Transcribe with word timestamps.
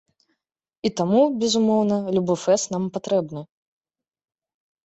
І 0.89 0.91
таму, 1.01 1.19
безумоўна, 1.43 1.99
любы 2.15 2.33
фэст 2.47 2.65
нам 2.77 2.83
патрэбны. 2.97 3.41